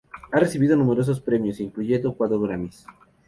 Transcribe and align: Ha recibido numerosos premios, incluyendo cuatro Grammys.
Ha 0.31 0.39
recibido 0.39 0.75
numerosos 0.75 1.21
premios, 1.21 1.59
incluyendo 1.59 2.15
cuatro 2.15 2.39
Grammys. 2.41 2.87